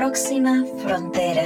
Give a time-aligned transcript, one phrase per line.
[0.00, 1.44] próxima frontera.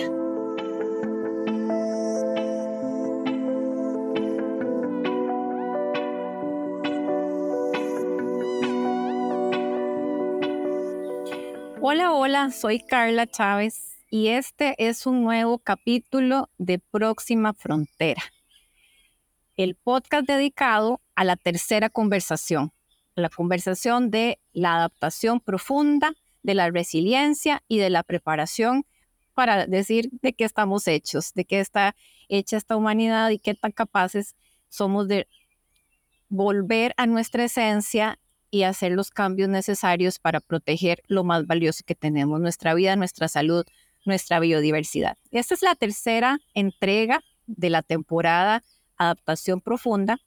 [11.81, 18.23] Hola, hola, soy Carla Chávez y este es un nuevo capítulo de Próxima Frontera,
[19.56, 22.70] el podcast dedicado a la tercera conversación,
[23.16, 28.86] la conversación de la adaptación profunda, de la resiliencia y de la preparación
[29.34, 31.96] para decir de qué estamos hechos, de qué está
[32.28, 34.36] hecha esta humanidad y qué tan capaces
[34.68, 35.26] somos de
[36.28, 38.20] volver a nuestra esencia
[38.50, 43.26] y hacer los cambios necesarios para proteger lo más valioso que tenemos, nuestra vida, nuestra
[43.26, 43.64] salud,
[44.04, 45.16] nuestra biodiversidad.
[45.32, 48.62] Esta es la tercera entrega de la temporada
[48.96, 50.18] Adaptación Profunda.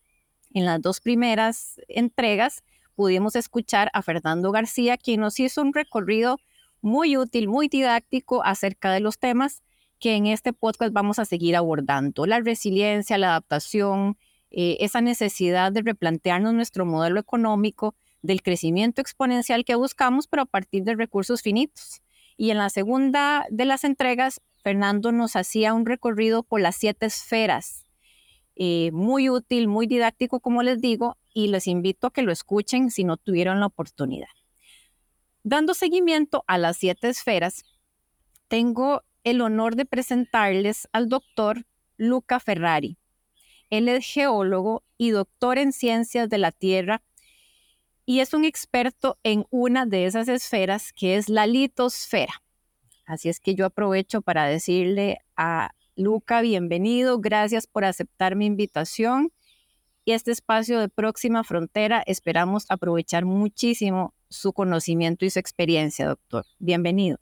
[0.54, 2.64] En las dos primeras entregas
[2.98, 6.40] pudimos escuchar a Fernando García, quien nos hizo un recorrido
[6.82, 9.62] muy útil, muy didáctico acerca de los temas
[10.00, 12.26] que en este podcast vamos a seguir abordando.
[12.26, 14.18] La resiliencia, la adaptación,
[14.50, 20.48] eh, esa necesidad de replantearnos nuestro modelo económico del crecimiento exponencial que buscamos, pero a
[20.48, 22.02] partir de recursos finitos.
[22.36, 27.06] Y en la segunda de las entregas, Fernando nos hacía un recorrido por las siete
[27.06, 27.84] esferas,
[28.56, 32.90] eh, muy útil, muy didáctico, como les digo, y les invito a que lo escuchen
[32.90, 34.30] si no tuvieron la oportunidad.
[35.44, 37.64] Dando seguimiento a las siete esferas,
[38.48, 42.98] tengo el honor de presentarles al doctor Luca Ferrari.
[43.70, 47.04] Él es geólogo y doctor en ciencias de la Tierra
[48.04, 52.42] y es un experto en una de esas esferas que es la litosfera.
[53.06, 59.32] Así es que yo aprovecho para decirle a Luca, bienvenido, gracias por aceptar mi invitación.
[60.08, 66.46] Y este espacio de Próxima Frontera esperamos aprovechar muchísimo su conocimiento y su experiencia, doctor.
[66.60, 67.18] Bienvenido.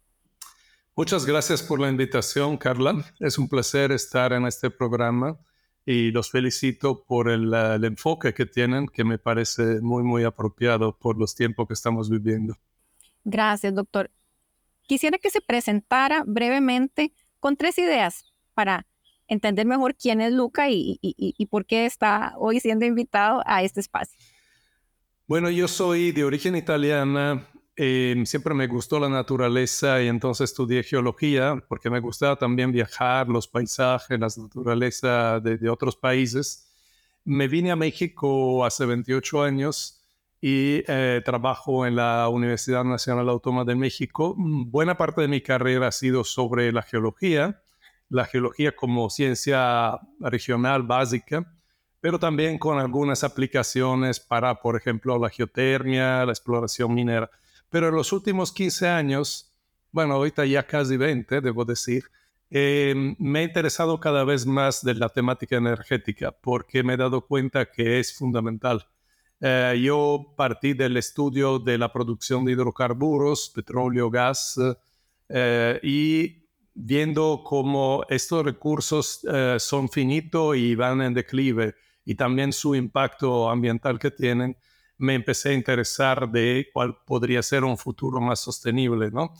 [0.95, 3.03] Muchas gracias por la invitación, Carla.
[3.19, 5.39] Es un placer estar en este programa
[5.83, 7.52] y los felicito por el,
[7.83, 12.55] enfoque que tienen, que me parece muy, muy apropiado por los tiempos que estamos viviendo.
[13.23, 14.11] Gracias, doctor.
[14.83, 18.86] Quisiera que se presentara brevemente con tres ideas para
[19.27, 23.80] entender mejor quién es Luca y, y por qué está hoy siendo invitado a este
[23.80, 24.17] espacio.
[25.27, 27.47] Bueno, yo soy de origen italiana,
[27.77, 33.27] Em, siempre me gustó la naturaleza y entonces estudié geología porque me gustaba también viajar,
[33.27, 36.69] los paisajes, la naturaleza de, otros países.
[37.25, 40.02] Me vine a México hace 28 años
[40.39, 44.35] y eh, trabajo en la Universidad Nacional Autónoma de México.
[44.37, 47.61] Buena parte de mi carrera ha sido sobre la geología,
[48.10, 51.52] la geología como ciencia regional básica,
[51.99, 57.30] pero también con algunas aplicaciones para, por ejemplo, la geotermia, la exploración minera.
[57.70, 59.52] Pero en los últimos 15 años,
[59.92, 62.04] bueno, ahorita ya casi 20, debo decir,
[62.49, 67.21] em, me he interesado cada vez más de la temática energética porque me he dado
[67.26, 68.86] cuenta que es fundamental.
[69.42, 74.60] Eh, yo partí del estudio de la producción de hidrocarburos, petróleo, gas,
[75.30, 76.45] eh, y
[76.75, 83.49] viendo cómo estos recursos eh, son finitos y van en declive, y también su impacto
[83.49, 84.58] ambiental que tienen,
[84.97, 89.33] me empecé a interesar de cuál podría ser un futuro más sostenible, ¿no?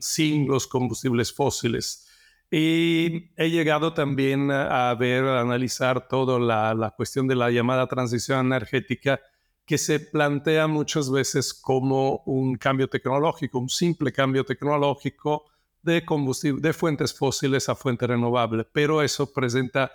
[0.00, 2.06] sin los combustibles fósiles.
[2.50, 7.86] Y he llegado también a ver, a analizar toda la, la cuestión de la llamada
[7.86, 9.20] transición energética
[9.64, 15.44] que se plantea muchas veces como un cambio tecnológico, un simple cambio tecnológico
[15.82, 19.92] de combustible, de fuentes fósiles a fuentes renovables, pero eso presenta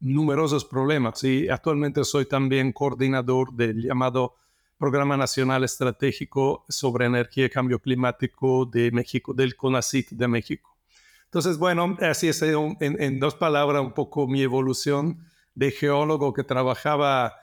[0.00, 4.34] numerosos problemas y actualmente soy también coordinador del llamado
[4.78, 10.76] Programa Nacional Estratégico sobre Energía y Cambio Climático de México, del CONACIT de México.
[11.24, 17.34] Entonces, bueno, así es en, dos palabras un poco mi evolución de geólogo que trabajaba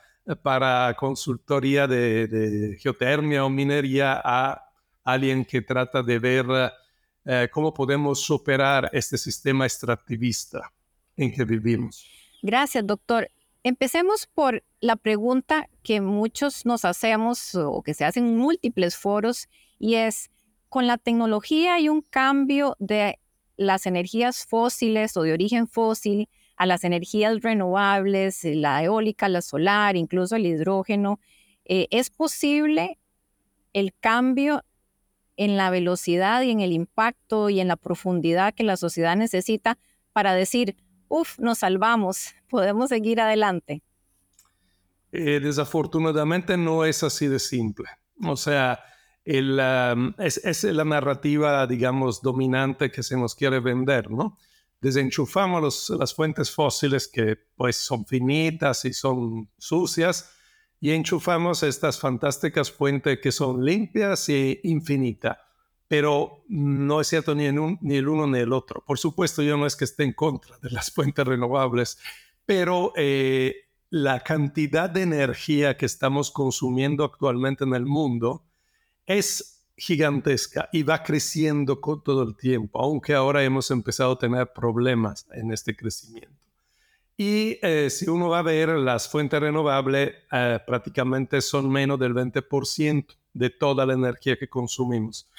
[0.41, 4.69] para consultoría de, geotermia o minería a
[5.03, 6.45] alguien que trata de ver
[7.25, 10.71] eh, cómo podemos superar este sistema extractivista
[11.15, 12.05] en que vivimos.
[12.41, 13.29] Gracias, doctor.
[13.63, 19.47] Empecemos por la pregunta que muchos nos hacemos o que se hacen en múltiples foros
[19.79, 20.29] y es,
[20.67, 23.19] con la tecnología hay un cambio de
[23.55, 26.27] las energías fósiles o de origen fósil
[26.57, 31.19] a las energías renovables, la eólica, la solar, incluso el hidrógeno.
[31.63, 32.99] Eh, ¿Es posible
[33.71, 34.63] el cambio
[35.37, 39.77] en la velocidad y en el impacto y en la profundidad que la sociedad necesita
[40.11, 40.75] para decir,
[41.07, 43.81] uf, nos salvamos, podemos seguir adelante?
[45.11, 47.87] Eh, desafortunadamente no es así de simple.
[48.23, 48.79] O sea,
[49.25, 54.37] es, la narrativa, digamos, dominante que se nos quiere vender, ¿no?
[54.81, 60.29] Desenchufamos las fuentes fósiles que pues son finitas y son sucias
[60.83, 65.37] y enchufamos estas fantásticas fuentes que son limpias e infinitas.
[65.87, 68.83] Pero no es cierto ni, en un, ni el uno ni el otro.
[68.85, 71.99] Por supuesto, yo no es que esté en contra de las fuentes renovables,
[72.45, 73.55] pero eh,
[73.91, 78.43] la cantidad de energía que estamos consumiendo actualmente en el mundo
[79.05, 84.51] es gigantesca y va creciendo con todo el tiempo, aunque ahora hemos empezado a tener
[84.51, 86.42] problemas en este crecimiento.
[87.15, 92.13] Y eh, si uno va a ver, las fuentes renovables eh, prácticamente son menos del
[92.13, 95.29] 20% de toda la energía que consumimos.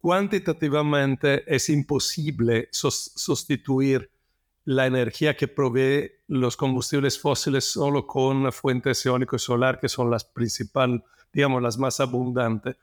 [0.00, 4.10] Cuantitativamente es imposible sustituir
[4.64, 10.10] la energía que provee los combustibles fósiles solo con fuentes eólico y solar, que son
[10.10, 11.00] las principales,
[11.32, 12.76] digamos, las más abundantes.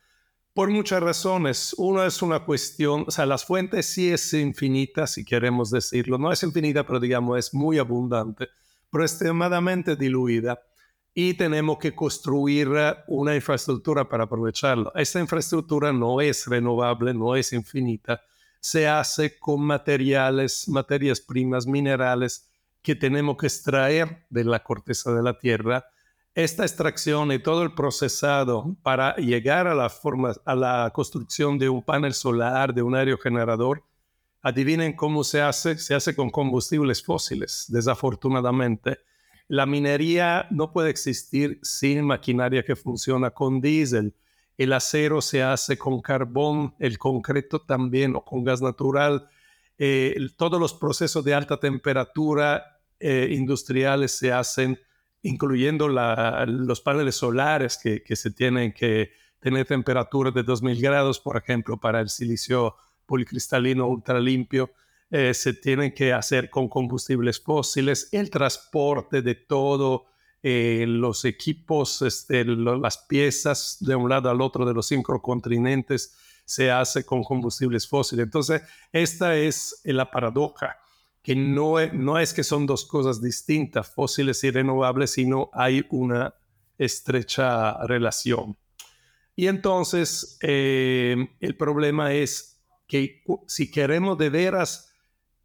[0.54, 1.74] Por muchas razones.
[1.78, 6.18] Una es una cuestión, o sea, las fuentes sí es infinita, si queremos decirlo.
[6.18, 8.50] No es infinita, pero digamos es muy abundante,
[8.92, 10.62] pero extremadamente diluida.
[11.14, 12.70] Y tenemos que construir
[13.08, 14.92] una infraestructura para aprovecharlo.
[14.96, 18.22] Esta infraestructura no es renovable, no es infinita.
[18.60, 22.50] Se hace con materiales, materias primas, minerales
[22.82, 25.86] que tenemos que extraer de la corteza de la Tierra
[26.34, 31.70] esta extracción y todo el procesado para llegar a la, forma, a la construcción de
[31.70, 33.84] un panel solar, de un aerogenerador,
[34.42, 35.78] adivinen cómo se hace.
[35.78, 39.00] Se hace con combustibles fósiles, desafortunadamente.
[39.48, 44.16] La minería no puede existir sin maquinaria que funciona con diésel.
[44.58, 49.28] El acero se hace con carbón, el concreto también o con gas natural.
[49.78, 54.80] Eh, todos los procesos de alta temperatura eh, industriales se hacen
[55.24, 61.78] incluyendo los paneles solares que, se tienen que tener temperaturas de 2000 grados, por ejemplo,
[61.78, 62.76] para el silicio
[63.06, 64.72] policristalino ultra limpio,
[65.10, 70.06] eh, se tienen que hacer con combustibles fósiles, el transporte de todo,
[70.42, 76.16] eh, los equipos, este, las piezas de un lado al otro de los cinco continentes
[76.46, 78.24] se hace con combustibles fósiles.
[78.24, 80.81] Entonces, esta es la paradoja
[81.22, 85.86] que no es, no es que son dos cosas distintas, fósiles y renovables, sino hay
[85.90, 86.34] una
[86.78, 88.58] estrecha relación.
[89.36, 94.94] Y entonces eh, el problema es que si queremos de veras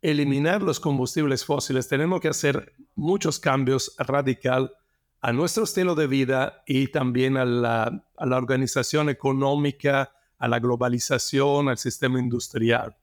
[0.03, 4.73] eliminar los combustibles fósiles, tenemos que hacer muchos cambios radical
[5.21, 10.59] a nuestro estilo de vida y también a la, a la organización económica, a la
[10.59, 12.97] globalización, al sistema industrial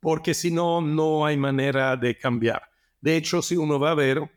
[0.00, 2.62] porque si no, no hay manera de cambiar.
[3.00, 4.30] De hecho, si uno va a ver,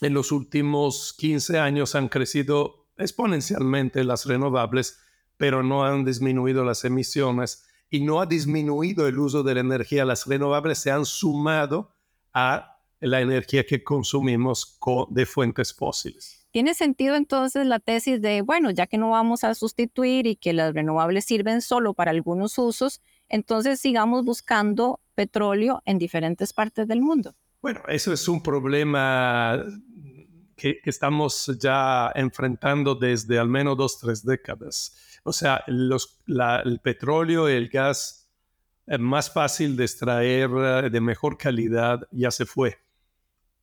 [0.00, 5.00] en los últimos 15 años han crecido exponencialmente las renovables,
[5.36, 10.04] pero no han disminuido las emisiones y no ha disminuido el uso de la energía.
[10.04, 11.94] Las renovables se han sumado
[12.32, 14.78] a la energía que consumimos
[15.10, 16.46] de fuentes fósiles.
[16.50, 20.52] ¿Tiene sentido entonces la tesis de, bueno, ya que no vamos a sustituir y que
[20.52, 27.00] las renovables sirven solo para algunos usos, entonces sigamos buscando petróleo en diferentes partes del
[27.00, 27.34] mundo.
[27.62, 29.64] Bueno, eso es un problema
[30.56, 35.18] que, estamos ya enfrentando desde al menos dos, tres décadas.
[35.24, 38.30] O sea, el petróleo y el gas
[38.86, 42.78] es más fácil de extraer eh, de mejor calidad ya se fue.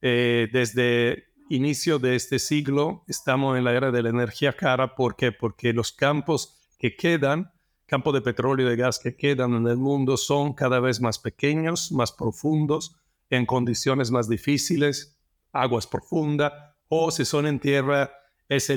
[0.01, 4.96] Eh, desde inicio de este siglo estamos en la era de la energía cara.
[4.96, 5.32] ¿Por qué?
[5.32, 7.51] Porque los campos que quedan
[7.91, 11.19] campos de petróleo y de gas que quedan en el mundo son cada vez más
[11.19, 12.95] pequeños, más profundos,
[13.29, 15.19] en condiciones más difíciles,
[15.51, 16.53] aguas profundas,
[16.88, 18.10] o si son en tierra,
[18.48, 18.71] es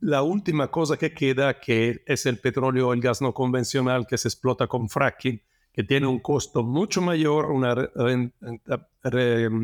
[0.00, 4.18] la última cosa que queda, que es el petróleo o el gas no convencional que
[4.18, 5.40] se explota con fracking,
[5.72, 7.74] que tiene un costo mucho mayor, una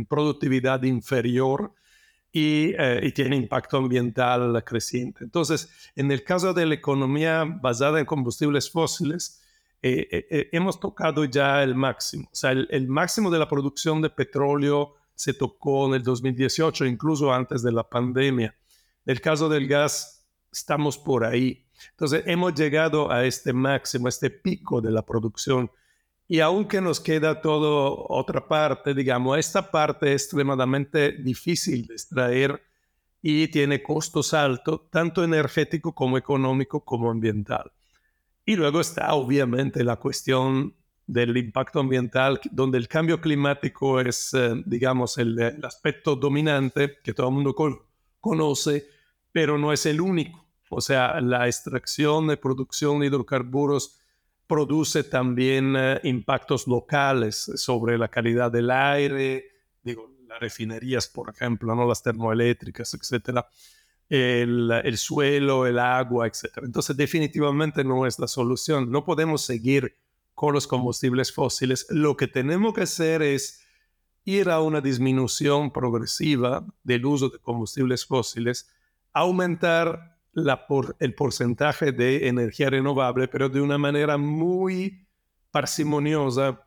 [0.08, 1.75] productividad inferior
[2.37, 5.23] eh, y, tiene impacto ambiental creciente.
[5.23, 9.41] Entonces, en el caso de la economía basada en combustibles fósiles,
[9.81, 12.29] eh, eh, hemos tocado ya el máximo.
[12.33, 17.33] O sea, el, máximo de la producción de petróleo se tocó en el 2018, incluso
[17.33, 18.53] antes de la pandemia.
[19.07, 21.64] En el caso del gas, estamos por ahí.
[21.91, 25.71] Entonces, hemos llegado a este máximo, a este pico de la producción
[26.26, 32.62] y aunque nos queda todo otra parte, digamos, esta parte es extremadamente difícil de extraer
[33.21, 37.73] y tiene costos altos, tanto energético como económico como ambiental.
[38.47, 40.75] Y luego está obviamente la cuestión
[41.07, 47.28] del impacto ambiental, donde el cambio climático es, eh, digamos, el, aspecto dominante que todo
[47.28, 47.54] el mundo
[48.21, 48.87] conoce,
[49.33, 50.47] pero no es el único.
[50.71, 53.99] O sea, la extracción y producción de hidrocarburos
[54.46, 59.46] produce también eh, impactos locales sobre la calidad del aire,
[59.82, 61.86] digo, las refinerías, por ejemplo, ¿no?
[61.86, 63.46] las termoeléctricas, etcétera,
[64.08, 66.66] el, el suelo, el agua, etcétera.
[66.66, 68.90] Entonces, definitivamente no es la solución.
[68.90, 69.96] No podemos seguir
[70.34, 71.86] con los combustibles fósiles.
[71.90, 73.64] Lo que tenemos que hacer es
[74.24, 78.70] ir a una disminución progresiva del uso de combustibles fósiles,
[79.12, 85.07] aumentar la por, el porcentaje de energía renovable, pero de una manera muy
[85.50, 86.61] parsimoniosa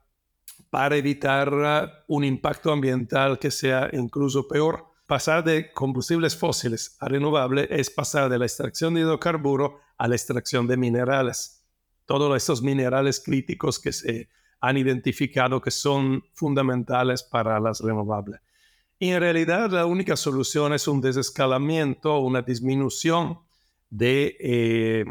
[0.69, 4.85] para evitar uh, un impacto ambiental que sea incluso peor.
[5.05, 10.15] Pasar de combustibles fósiles a renovable es pasar de la extracción de hidrocarburo a la
[10.15, 11.65] extracción de minerales.
[12.05, 18.41] Todos estos minerales críticos que se han identificado que son fundamentales para las renovables.
[18.99, 23.39] Y en realidad la única solución es un desescalamiento, una disminución
[23.89, 25.05] de, eh,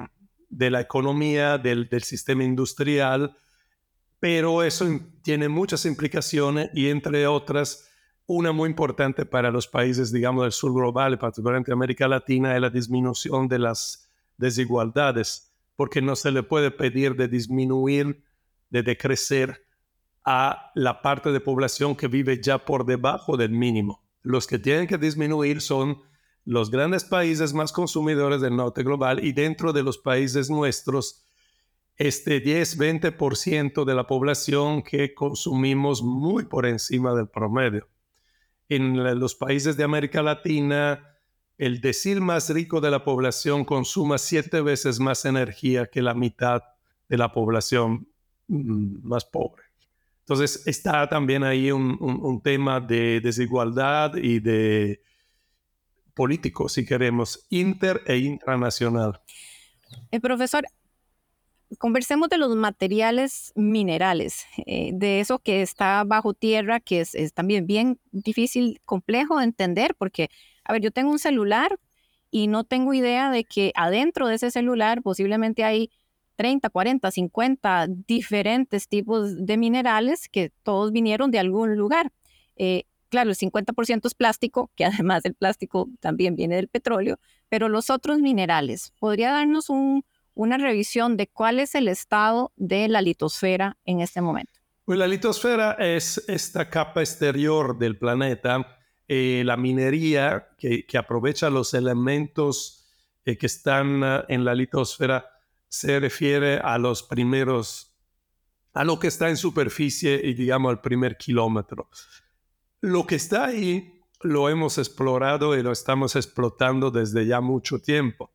[0.49, 3.37] de la economía, del, del, sistema industrial,
[4.21, 4.87] pero eso
[5.23, 7.88] tiene muchas implicaciones y entre otras,
[8.26, 12.71] una muy importante para los países, digamos, del sur global, particularmente América Latina, es la
[12.71, 18.25] disminución de las desigualdades, porque no se le puede pedir de disminuir
[18.71, 19.64] de decrecer
[20.25, 24.02] a la parte de población que vive ya por debajo del mínimo.
[24.23, 26.02] Los que tienen que disminuir son
[26.47, 31.26] los grandes países más consumidores del norte global y dentro de los países nuestros,
[31.97, 37.87] este 10-20% de la población que consumimos muy por encima del promedio.
[38.71, 41.15] En los países de América Latina,
[41.59, 46.62] el decil más rico de la población consuma siete veces más energía que la mitad
[47.09, 48.09] de la población
[48.49, 49.62] Mm, más pobre.
[50.21, 55.00] Entonces está también ahí un, tema de desigualdad y de
[56.16, 59.20] político, si queremos, inter e intranacional.
[60.11, 60.64] Eh, profesor,
[61.78, 67.35] conversemos de los materiales minerales, eh, de eso que está bajo tierra, que es, es,
[67.35, 70.30] también bien difícil, complejo de entender, porque,
[70.64, 71.78] a ver, yo tengo un celular
[72.30, 75.90] y no tengo idea de que adentro de ese celular posiblemente hay
[76.37, 82.11] 30, 40, 50 diferentes tipos de minerales que todos vinieron de algún lugar.
[82.56, 87.69] Eh, claro, el 50% es plástico, que además el plástico también viene del petróleo, pero
[87.69, 89.69] los otros minerales, ¿podría darnos
[90.35, 94.53] una revisión de cuál es el estado de la litosfera en este momento?
[94.85, 101.75] Pues la litosfera es esta capa exterior del planeta, eh, la minería que, aprovecha los
[101.75, 102.87] elementos
[103.25, 105.27] eh, que están ah, en la litosfera
[105.69, 107.95] se refiere a los primeros,
[108.73, 111.89] a lo que está en superficie y digamos al primer kilómetro.
[112.87, 118.33] Lo que está ahí lo hemos explorado y lo estamos explotando desde ya mucho tiempo.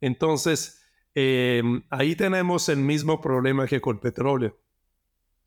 [0.00, 0.82] Entonces,
[1.14, 4.58] em, ahí tenemos el mismo problema que con petróleo.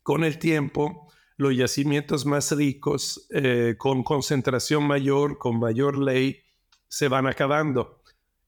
[0.02, 6.40] Con el tiempo, los yacimientos más ricos, eh, con concentración mayor, con mayor ley,
[6.88, 8.00] se van acabando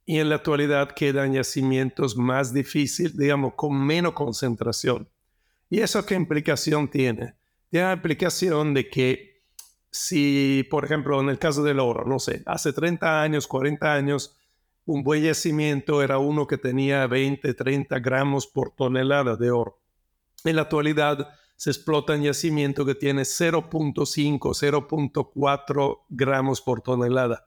[0.06, 5.06] y en la actualidad quedan yacimientos más difíciles, digamos, con menos concentración.
[5.68, 7.34] ¿Y eso qué implicación tiene?
[7.68, 9.37] Tiene la implicación de que
[9.90, 14.36] si, por ejemplo, en el caso del oro, no sé, hace 30 años, 40 años,
[14.84, 19.82] un buen yacimiento era uno que tenía 20, 30 gramos por tonelada de oro.
[20.44, 27.46] En la actualidad se explotan yacimientos que tiene 0.5, 0.4 gramos por tonelada.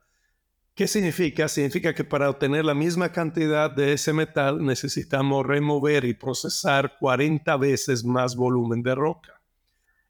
[0.76, 1.48] ¿Qué significa?
[1.48, 7.58] Significa que para obtener la misma cantidad de ese metal necesitamos remover y procesar 40
[7.58, 9.41] veces más volumen de roca.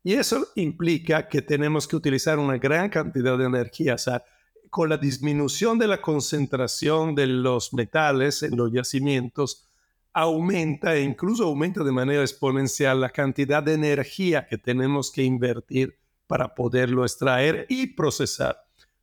[0.04, 3.96] Y eso implica que tenemos que utilizar una gran cantidad de energía.
[3.96, 4.24] O sea,
[4.70, 9.68] con la disminución de la concentración de los metales en los yacimientos,
[10.14, 15.98] aumenta e incluso aumenta de manera exponencial la cantidad de energía que tenemos que invertir
[16.28, 18.58] para poderlo extraer y procesar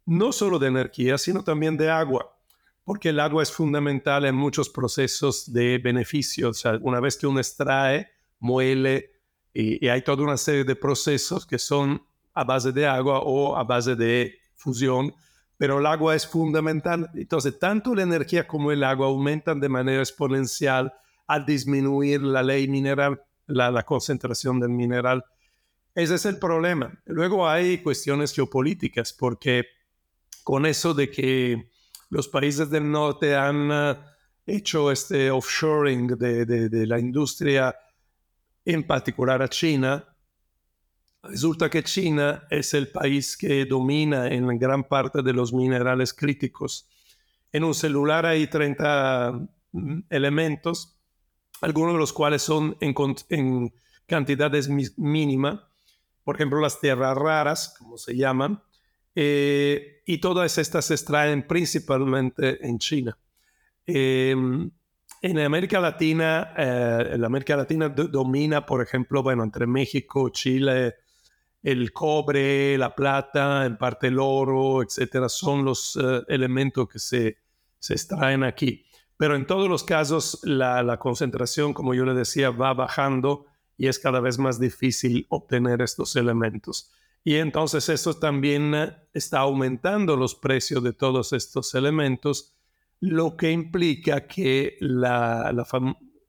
[0.09, 2.35] no solo de energía, sino también de agua,
[2.83, 6.49] porque el agua es fundamental en muchos procesos de beneficio.
[6.49, 9.18] O sea, una vez que uno extrae, muele,
[9.53, 12.03] y, hay toda una serie de procesos que son
[12.35, 15.15] a base de agua o a base de fusión,
[15.57, 17.11] pero el agua es fundamental.
[17.15, 20.93] Entonces, tanto la energía como el agua aumentan de manera exponencial
[21.27, 25.25] al disminuir la ley mineral, la concentración del mineral.
[25.95, 26.97] Ese es el problema.
[27.07, 29.65] Luego hay cuestiones geopolíticas, porque
[30.45, 31.71] con eso de que
[32.11, 37.77] los países del norte han ah, hecho este offshoring de, la industria,
[38.69, 40.05] en particular a China,
[41.23, 46.89] resulta que China es el país que domina en gran parte de los minerales críticos.
[47.51, 50.99] En un celular hay 30 mm, elementos
[51.61, 53.73] algunos de los cuales son en,
[54.07, 55.61] cantidades mínimas,
[56.23, 58.63] por ejemplo las tierras raras, como se llaman,
[59.15, 63.19] eh, y todas estas se extraen principalmente en China.
[63.87, 64.71] Em,
[65.23, 70.97] en América Latina, eh, en América Latina domina, por ejemplo, bueno, entre México, Chile,
[71.63, 77.39] el cobre, la plata, en parte el oro, etcétera, son los eh, elementos que se,
[77.79, 78.85] se extraen aquí.
[79.17, 83.47] Pero en todos los casos, la, la, concentración, como yo le decía, va bajando
[83.77, 86.93] y es cada vez más difícil obtener estos elementos.
[87.25, 92.55] Y entonces esto también eh, está aumentando los precios de todos estos elementos
[93.01, 95.67] lo que implica que la,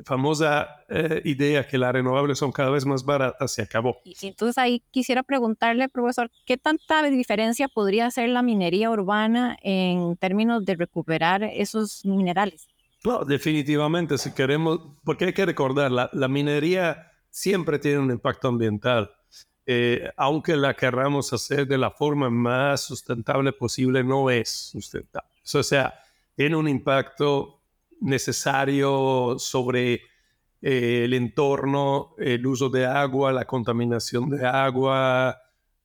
[0.05, 3.97] famosa eh, idea que las renovables son cada vez más baratas se acabó.
[4.03, 10.15] Y entonces ahí quisiera preguntarle, profesor, ¿qué tanta diferencia podría hacer la minería urbana en
[10.17, 12.67] términos de recuperar esos minerales?
[13.03, 18.47] No, definitivamente, si queremos, porque hay que recordar, la, la minería siempre tiene un impacto
[18.49, 19.11] ambiental.
[19.71, 25.29] Eh, aunque la querramos hacer de la forma más sustentable posible, no es sustentable.
[25.53, 25.93] O sea,
[26.39, 27.60] tiene un impacto
[28.00, 29.96] necesario sobre
[30.62, 35.38] eh, el entorno, el uso de agua, la contaminación de agua,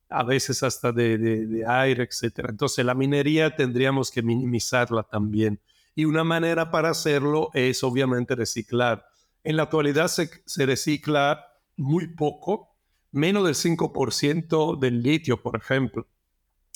[0.09, 2.51] a veces hasta de, aire, etc.
[2.51, 5.61] Entonces la minería tendríamos que minimizarla también.
[5.97, 9.09] Y una manera para hacerlo es obviamente reciclar.
[9.43, 11.47] En la actualidad se, recicla
[11.77, 12.77] muy poco,
[13.11, 16.07] menos del 5% del litio, por ejemplo,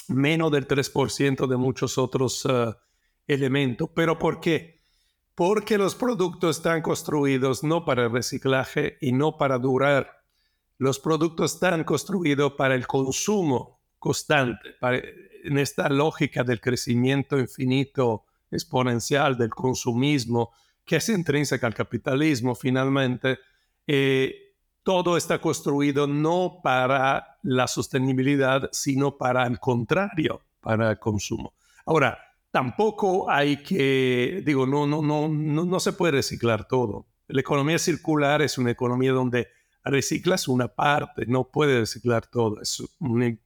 [0.09, 2.75] menos del 3% de muchos otros uh,
[3.29, 3.87] elemento.
[3.87, 4.81] ¿Pero por qué?
[5.35, 10.25] Porque los productos están construidos no para el reciclaje y no para durar.
[10.79, 14.77] Los productos están construidos para el consumo constante,
[15.45, 20.53] en esta lógica del crecimiento infinito exponencial del consumismo,
[20.85, 23.39] que es intrínseca al capitalismo finalmente,
[23.87, 31.53] eh, todo está construido no para la sostenibilidad, sino para el contrario, para el consumo.
[31.85, 32.19] Ahora,
[32.51, 37.07] tampoco hay que, digo, no, no, no, no, se puede reciclar todo.
[37.29, 39.49] La economía circular es una economía donde
[39.85, 42.61] reciclas una parte, no puede reciclar todo.
[42.61, 43.37] Es una,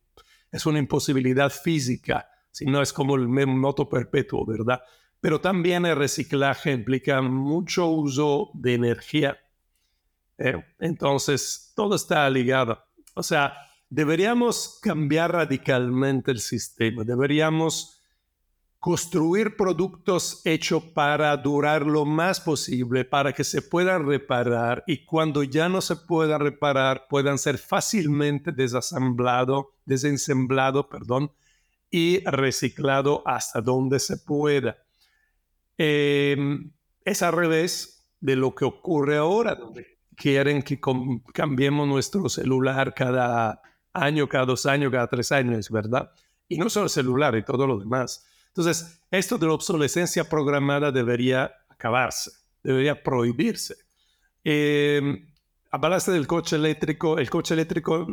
[0.50, 4.82] es una imposibilidad física, si no es como el moto perpetuo, ¿verdad?
[5.20, 9.38] Pero también el reciclaje implica mucho uso de energía.
[10.38, 10.64] ¿eh?
[10.80, 12.84] entonces, todo está ligado.
[13.14, 13.54] O sea,
[13.88, 18.01] deberíamos cambiar radicalmente el sistema, deberíamos
[18.82, 25.44] construir productos hechos para durar lo más posible, para que se puedan reparar y cuando
[25.44, 31.30] ya no se puedan reparar puedan ser fácilmente desasemblado, desensemblado, perdón,
[31.92, 34.76] y reciclado hasta donde se pueda.
[35.78, 36.72] Em,
[37.04, 40.80] es al revés de lo que ocurre ahora, donde quieren que
[41.32, 46.10] cambiemos nuestro celular cada año, cada dos años, cada tres años, ¿verdad?
[46.48, 48.26] Y no solo el celular y todo lo demás.
[48.54, 52.30] Entonces, esto de la obsolescencia programada debería acabarse,
[52.62, 53.76] debería prohibirse.
[54.44, 55.24] Eh,
[55.70, 58.06] hablaste del coche eléctrico, el coche eléctrico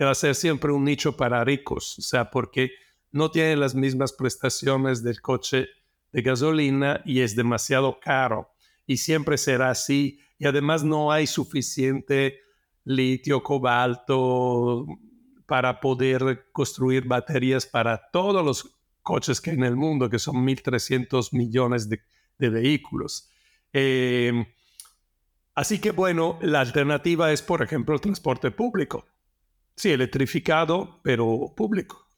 [0.00, 2.70] va a ser siempre un nicho para ricos, o sea, porque
[3.12, 5.68] no tiene las mismas prestaciones del coche
[6.12, 8.50] de gasolina y es demasiado caro
[8.86, 12.40] y siempre será así y además no hay suficiente
[12.84, 14.86] litio, cobalto
[15.46, 18.75] para poder construir baterías para todos los
[19.06, 22.00] coches que hay en el mundo, que son 1.300 millones de,
[22.38, 23.30] vehículos.
[23.72, 24.44] Em,
[25.54, 29.06] así que bueno, la alternativa es, por ejemplo, el transporte público.
[29.76, 32.08] Sí, electrificado, pero público.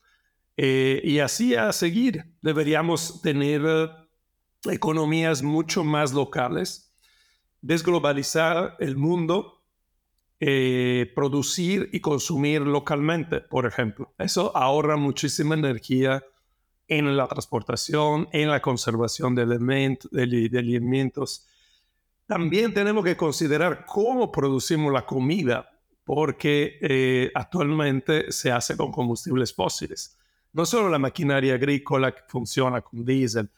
[0.57, 3.89] Eh, y así a seguir, deberíamos tener eh,
[4.73, 6.97] economías mucho más locales,
[7.61, 9.63] desglobalizar el mundo,
[10.41, 14.15] eh, producir y consumir localmente, por ejemplo.
[14.17, 16.25] Eso ahorra muchísima energía
[16.89, 21.47] en la transportación, en la conservación de, elementos, de, alimentos.
[22.27, 25.71] También tenemos que considerar cómo producimos la comida,
[26.05, 30.17] porque eh, actualmente se hace con combustibles fósiles.
[30.55, 33.51] No solo la maquinaria agrícola que funciona con diésel,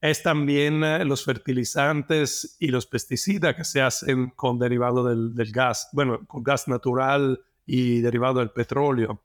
[0.00, 5.50] es también eh, los fertilizantes y los pesticidas que se hacen con derivado del, del
[5.50, 9.22] gas, bueno, con gas natural y derivado del petróleo.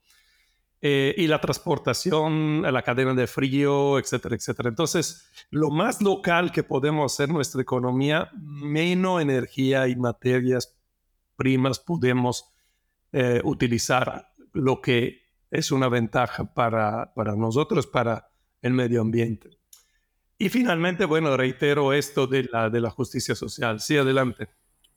[0.84, 4.70] Eh, y la transportación, la cadena de frío, etcétera, etcétera.
[4.70, 10.76] Entonces, lo más local que podemos hacer nuestra economía, menos energía y materias
[11.36, 12.46] primas podemos
[13.12, 19.50] eh, utilizar, lo que es una ventaja para, para nosotros, para el medio ambiente.
[20.38, 23.80] Y finalmente, bueno, reitero esto de la, de la justicia social.
[23.80, 24.50] Sí, adelante.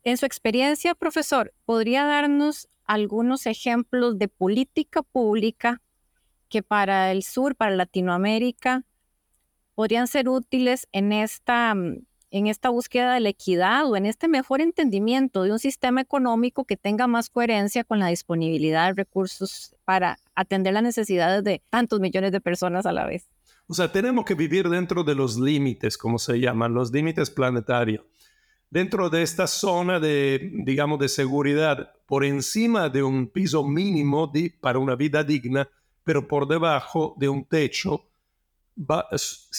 [0.03, 5.83] En su experiencia, profesor, ¿podría darnos algunos ejemplos de política pública
[6.49, 8.85] que para el sur, para Latinoamérica,
[9.75, 14.29] podrían ser útiles en esta, mm, en esta búsqueda de la equidad o en este
[14.29, 19.75] mejor entendimiento de un sistema económico que tenga más coherencia con la disponibilidad de recursos
[19.85, 23.29] para atender las necesidades de tantos millones de personas a la vez.
[23.67, 28.05] O sea, tenemos que vivir dentro de los límites, como se llaman, los límites planetarios.
[28.75, 34.81] Dentro de esta zona de, digamos, de seguridad, por encima de un piso mínimo para
[34.81, 35.69] una vida digna,
[36.03, 38.09] pero por debajo de un techo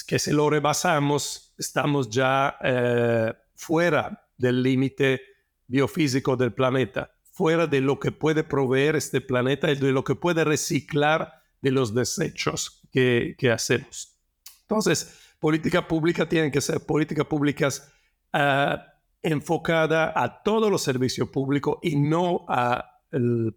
[0.06, 5.22] que si lo rebasamos, estamos ya eh, fuera del límite
[5.66, 10.16] biofísico del planeta, fuera de lo que puede proveer este planeta y de lo que
[10.16, 14.20] puede reciclar de los desechos que, hacemos.
[14.64, 17.90] Entonces, política pública tienen que ser políticas públicas
[18.34, 18.95] uh,
[19.26, 23.02] enfocadas a todos los servicios públicos y no a,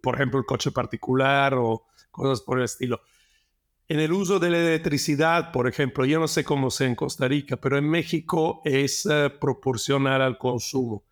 [0.01, 3.01] por ejemplo, el coche particular o cosas por el estilo.
[3.87, 7.27] En el uso de la electricidad, por ejemplo, yo no sé cómo sea en Costa
[7.27, 11.05] Rica, pero en México es eh, proporcional al consumo.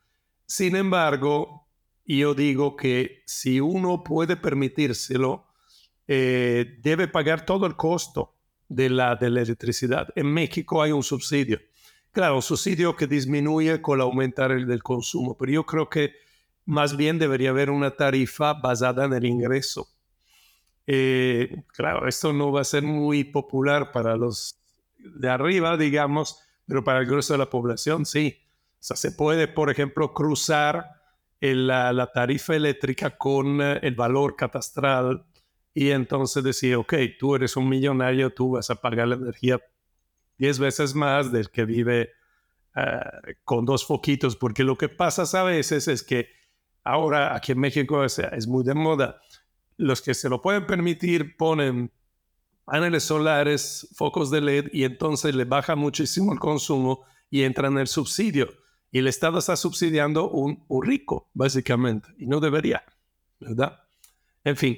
[0.46, 1.67] Sin embargo,
[2.06, 5.48] yo digo que si uno puede permitírselo,
[6.08, 8.36] eh, debe pagar todo el costo
[8.70, 10.10] de la, de la electricidad.
[10.15, 11.60] En México hay un subsidio.
[12.17, 16.13] Claro, un subsidio que disminuye con aumentar el del consumo, pero yo creo que
[16.65, 19.88] más bien debería haber una tarifa basada en el ingreso
[20.88, 24.60] eh, claro, esto no va a ser muy popular para los
[24.97, 28.36] de arriba, digamos, pero para el grueso de la población sí.
[28.80, 30.88] O sea, se puede, por ejemplo, cruzar
[31.39, 35.23] la, tarifa eléctrica con eh, el valor catastral
[35.71, 39.62] y entonces decir, ok, tú eres un millonario, tú vas a pagar la energía
[40.38, 42.12] 10 veces más del que vive
[42.76, 46.30] eh, con dos foquitos, porque lo que pasa a veces es que
[46.84, 49.19] ahora aquí en México es muy de moda
[49.78, 51.91] los que se lo pueden permitir ponen
[52.65, 57.78] paneles solares, focos de LED y entonces le baja muchísimo el consumo y entra en
[57.78, 58.50] el subsidio.
[58.91, 62.84] Y el Estado está subsidiando un, rico, básicamente, y no debería,
[63.39, 63.82] ¿verdad?
[64.43, 64.78] En fin,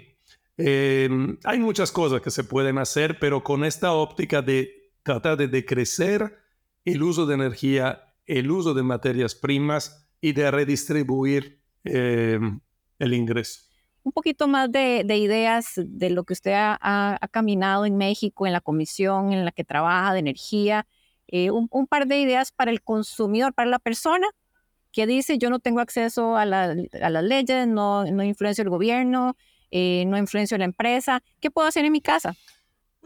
[0.58, 4.79] em, hay muchas cosas que se pueden hacer, pero con esta óptica de
[5.10, 6.38] tratar de decrecer
[6.86, 12.60] el uso de energía, el uso de materias primas y de redistribuir em,
[13.00, 13.62] el ingreso
[14.04, 18.62] un poquito más de, ideas de lo que usted ha, caminado en México, en la
[18.62, 20.88] comisión en la que trabaja de energía,
[21.28, 24.28] eh, un, par de ideas para el consumidor, para la persona
[24.92, 29.36] que dice yo no tengo acceso a, las leyes, no, no influencio el gobierno,
[29.70, 32.36] eh, no influencio la empresa, ¿qué puedo hacer en mi casa?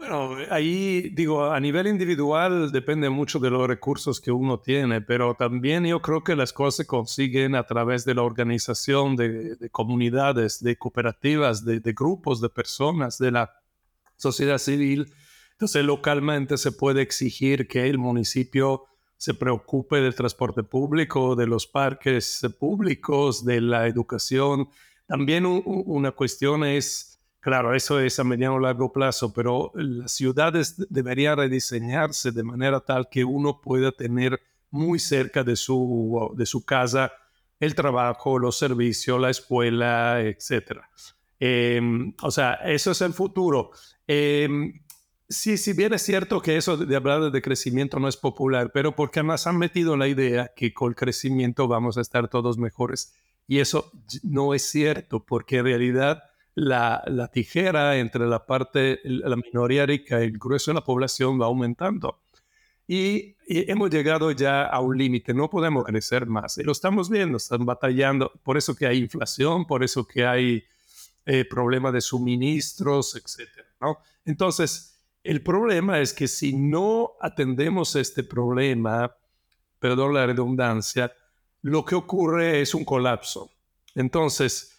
[0.06, 5.34] Bueno, ahí digo, a nivel individual depende mucho de los recursos que uno tiene, pero
[5.34, 10.62] también yo creo que las cosas se consiguen a través de la organización de, comunidades,
[10.62, 13.54] de cooperativas, de, grupos de personas, de la
[14.16, 15.10] sociedad civil.
[15.52, 18.84] Entonces, localmente se puede exigir que el municipio
[19.16, 24.68] se preocupe del transporte público, de los parques públicos, de la educación.
[25.06, 27.13] También una cuestión es
[27.44, 32.80] Claro, eso es a mediano o largo plazo, pero las ciudades deberían rediseñarse de manera
[32.80, 37.12] tal que uno pueda tener muy cerca de su, de su casa
[37.60, 40.80] el trabajo, los servicios, la escuela, etc.
[41.38, 43.72] Em, o sea, eso es el futuro.
[44.08, 44.48] Eh,
[45.28, 48.96] sí, si bien es cierto que eso de hablar de crecimiento no es popular, pero
[48.96, 53.12] porque además han metido la idea que con el crecimiento vamos a estar todos mejores.
[53.46, 56.22] Y eso no es cierto, porque en realidad
[56.54, 61.46] la, tijera entre la parte, la minoría rica y el grueso de la población va
[61.46, 62.20] aumentando.
[62.86, 66.56] Y, hemos llegado ya a un límite, no podemos crecer más.
[66.58, 70.64] Y lo estamos viendo, están batallando, por eso que hay inflación, por eso que hay
[71.26, 73.48] eh, problemas de suministros, etc.
[73.80, 73.98] ¿no?
[74.24, 79.14] Entonces, el problema es que si no atendemos este problema,
[79.78, 81.12] perdón la redundancia,
[81.62, 83.50] lo que ocurre es un colapso.
[83.94, 84.73] Entonces,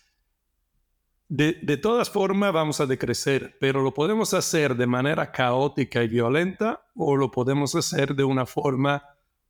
[1.27, 6.85] de, todas formas vamos a decrecer, pero lo podemos hacer de manera caótica y violenta
[6.95, 9.03] o lo podemos hacer de una forma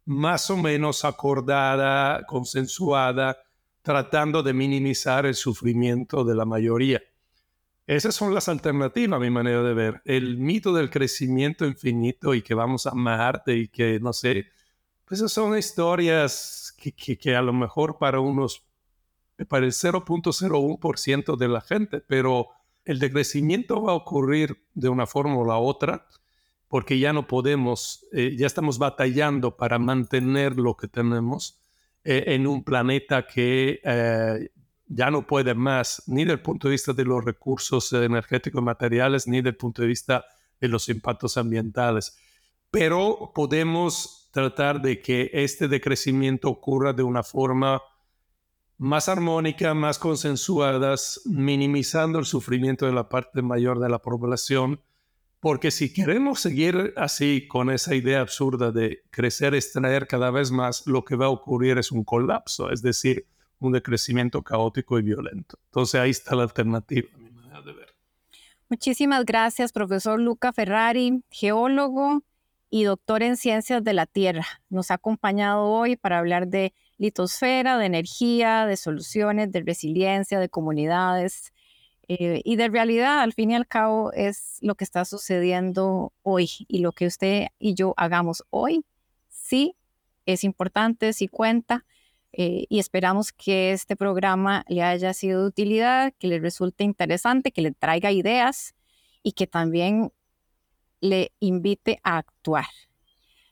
[0.05, 3.37] más o menos acordada, consensuada,
[3.81, 7.01] tratando de minimizar el sufrimiento de la mayoría.
[7.87, 10.01] Esas son las alternativas, a mi manera de ver.
[10.05, 14.47] El mito del crecimiento infinito y que vamos a Marte y que, no sé,
[15.05, 18.64] pues esas son historias que, que a lo mejor para unos
[19.47, 22.49] para el 0.01% de la gente, pero
[22.85, 26.07] el decrecimiento va a ocurrir de una forma o la otra
[26.67, 31.61] porque ya no podemos, eh, ya estamos batallando para mantener lo que tenemos
[32.03, 34.49] eh, en un planeta que eh,
[34.87, 39.27] ya no puede más, ni del punto de vista de los recursos energéticos y materiales,
[39.27, 40.25] ni del punto de vista
[40.59, 42.17] de los impactos ambientales.
[42.71, 47.81] Pero podemos tratar de que este decrecimiento ocurra de una forma
[48.77, 54.81] más armónica, más consensuada, minimizando el sufrimiento de la parte mayor de la población,
[55.39, 60.87] porque si queremos seguir así con esa idea absurda de crecer, extraer cada vez más,
[60.87, 63.27] lo que va a ocurrir es un colapso, es decir,
[63.59, 65.57] un decrecimiento caótico y violento.
[65.65, 67.95] Entonces ahí está la alternativa, a mi manera de ver.
[68.69, 72.23] Muchísimas gracias, profesor Luca Ferrari, geólogo
[72.75, 74.45] y doctor en ciencias de la Tierra.
[74.67, 80.49] Nos ha acompañado hoy para hablar de litosfera, de energía, de soluciones, de resiliencia, de
[80.49, 81.53] comunidades
[82.09, 83.21] eh, y de realidad.
[83.21, 87.47] Al fin y al cabo es lo que está sucediendo hoy y lo que usted
[87.59, 88.83] y yo hagamos hoy,
[89.29, 89.77] sí,
[90.25, 91.85] es importante, sí cuenta.
[92.33, 97.53] Eh, y esperamos que este programa le haya sido de utilidad, que le resulte interesante,
[97.53, 98.75] que le traiga ideas
[99.23, 100.11] y que también
[101.01, 102.65] le invite a actuar.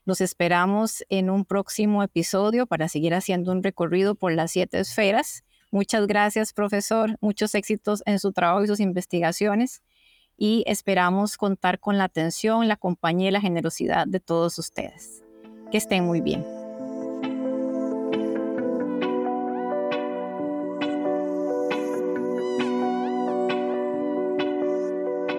[0.05, 5.43] Nos esperamos en un próximo episodio para seguir haciendo un recorrido por las siete esferas.
[5.71, 7.17] Muchas gracias, profesor.
[7.21, 9.81] Muchos éxitos en su trabajo y sus investigaciones.
[10.37, 15.23] Y esperamos contar con la atención, la compañía y la generosidad de todos ustedes.
[15.71, 16.43] Que estén muy bien.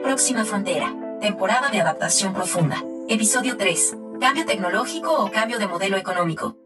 [0.02, 1.03] Próxima frontera.
[1.24, 2.84] Temporada de adaptación profunda.
[3.08, 3.96] Episodio 3.
[4.20, 6.63] Cambio tecnológico o cambio de modelo económico.